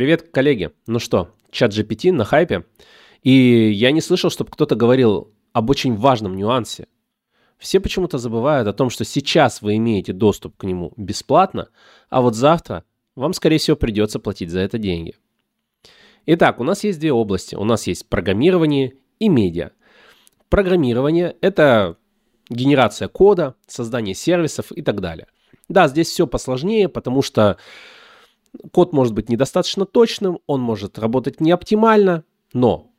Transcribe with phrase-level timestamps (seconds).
[0.00, 0.70] Привет, коллеги.
[0.86, 2.64] Ну что, чат GPT на хайпе.
[3.22, 6.86] И я не слышал, чтобы кто-то говорил об очень важном нюансе.
[7.58, 11.68] Все почему-то забывают о том, что сейчас вы имеете доступ к нему бесплатно,
[12.08, 12.84] а вот завтра
[13.14, 15.16] вам, скорее всего, придется платить за это деньги.
[16.24, 17.54] Итак, у нас есть две области.
[17.54, 19.72] У нас есть программирование и медиа.
[20.48, 21.98] Программирование– это
[22.48, 25.26] генерация кода, создание сервисов и так далее.
[25.68, 27.58] Да, здесь все посложнее, потому что
[28.72, 32.92] код может быть недостаточно точным, он может работать не оптимально, но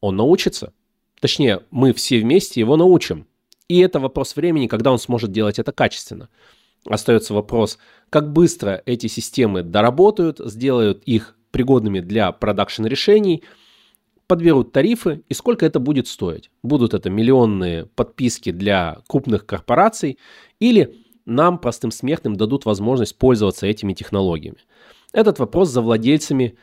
[0.00, 0.72] он научится.
[1.20, 3.26] Точнее, мы все вместе его научим.
[3.68, 6.28] И это вопрос времени, когда он сможет делать это качественно.
[6.86, 7.78] Остается вопрос,
[8.10, 13.42] как быстро эти системы доработают, сделают их пригодными для продакшн решений,
[14.26, 16.50] подберут тарифы и сколько это будет стоить.
[16.62, 20.18] Будут это миллионные подписки для крупных корпораций
[20.60, 24.58] или нам, простым смертным, дадут возможность пользоваться этими технологиями.
[25.12, 26.56] Этот вопрос за владельцами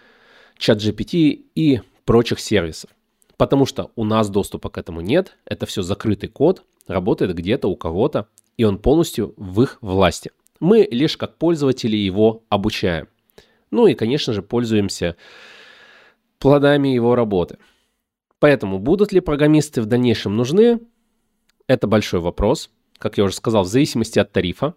[0.59, 2.91] ChatGPT и прочих сервисов.
[3.38, 7.75] Потому что у нас доступа к этому нет, это все закрытый код, работает где-то у
[7.75, 8.27] кого-то,
[8.58, 10.31] и он полностью в их власти.
[10.59, 13.08] Мы лишь как пользователи его обучаем.
[13.71, 15.16] Ну и, конечно же, пользуемся
[16.38, 17.58] плодами его работы.
[18.39, 20.80] Поэтому будут ли программисты в дальнейшем нужны?
[21.67, 22.69] Это большой вопрос
[23.02, 24.75] как я уже сказал, в зависимости от тарифа.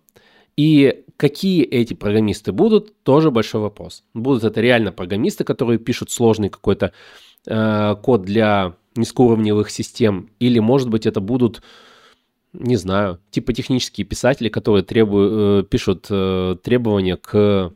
[0.57, 4.03] И какие эти программисты будут, тоже большой вопрос.
[4.15, 6.93] Будут это реально программисты, которые пишут сложный какой-то
[7.47, 11.63] э, код для низкоуровневых систем, или, может быть, это будут,
[12.53, 17.73] не знаю, типа технические писатели, которые требуют, э, пишут э, требования к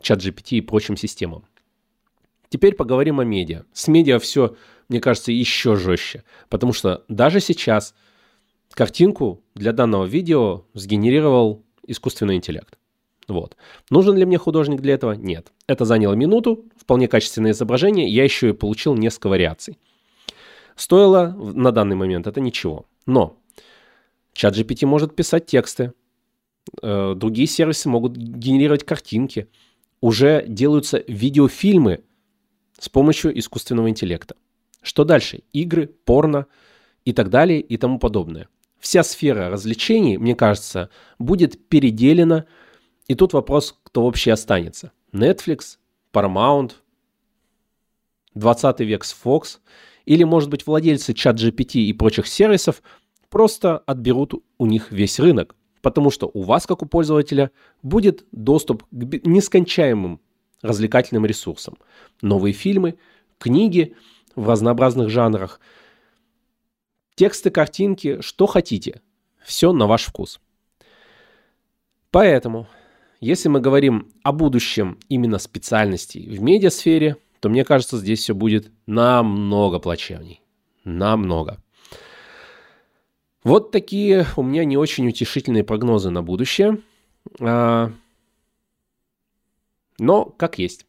[0.00, 1.44] чат GPT и прочим системам.
[2.48, 3.64] Теперь поговорим о медиа.
[3.72, 4.56] С медиа все,
[4.88, 7.94] мне кажется, еще жестче, потому что даже сейчас–
[8.74, 12.78] Картинку для данного видео сгенерировал искусственный интеллект.
[13.28, 13.56] Вот.
[13.90, 15.12] Нужен ли мне художник для этого?
[15.12, 15.52] Нет.
[15.66, 19.78] Это заняло минуту, вполне качественное изображение, я еще и получил несколько вариаций.
[20.74, 22.86] Стоило на данный момент это ничего.
[23.06, 23.38] Но
[24.32, 25.92] чат GPT может писать тексты,
[26.82, 29.48] э, другие сервисы могут генерировать картинки,
[30.00, 32.02] уже делаются видеофильмы
[32.78, 34.34] с помощью искусственного интеллекта.
[34.80, 35.42] Что дальше?
[35.52, 36.46] Игры, порно
[37.04, 38.48] и так далее и тому подобное
[38.82, 42.44] вся сфера развлечений, мне кажется, будет переделена.
[43.06, 44.92] И тут вопрос, кто вообще останется.
[45.12, 45.78] Netflix,
[46.12, 46.72] Paramount,
[48.34, 49.58] 20 век с Fox,
[50.04, 52.82] или, может быть, владельцы чат GPT и прочих сервисов
[53.30, 58.82] просто отберут у них весь рынок, потому что у вас, как у пользователя, будет доступ
[58.90, 60.20] к нескончаемым
[60.60, 61.78] развлекательным ресурсам.
[62.20, 62.96] Новые фильмы,
[63.38, 63.94] книги
[64.34, 65.60] в разнообразных жанрах–
[67.22, 69.00] Тексты, картинки, что хотите.
[69.44, 70.40] Все на ваш вкус.
[72.10, 72.66] Поэтому,
[73.20, 78.72] если мы говорим о будущем именно специальностей в медиасфере, то мне кажется, здесь все будет
[78.86, 80.42] намного плачевней.
[80.82, 81.62] Намного.
[83.44, 86.80] Вот такие у меня не очень утешительные прогнозы на будущее.
[87.38, 87.92] А,
[90.00, 90.86] но как есть.